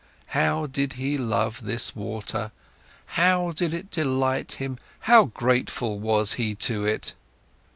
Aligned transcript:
How 0.33 0.65
did 0.65 0.93
he 0.93 1.15
love 1.15 1.63
this 1.63 1.95
water, 1.95 2.51
how 3.05 3.51
did 3.51 3.71
it 3.71 3.91
delight 3.91 4.53
him, 4.53 4.79
how 5.01 5.25
grateful 5.25 5.99
was 5.99 6.33
he 6.33 6.55
to 6.55 6.85
it! 6.87 7.13